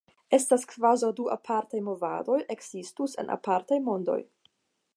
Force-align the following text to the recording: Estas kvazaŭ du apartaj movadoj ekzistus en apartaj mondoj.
Estas 0.35 0.63
kvazaŭ 0.69 1.09
du 1.19 1.25
apartaj 1.35 1.81
movadoj 1.89 2.39
ekzistus 2.55 3.15
en 3.25 3.31
apartaj 3.39 3.79
mondoj. 3.91 4.21